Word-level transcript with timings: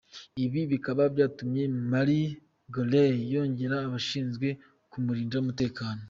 Ibi 0.45 0.61
bikaba 0.71 1.03
byatumye 1.13 1.63
Mariah 1.91 2.31
Carey 2.73 3.13
yongera 3.33 3.75
abashinzwe 3.87 4.47
kumurindira 4.91 5.41
umutekano. 5.43 5.99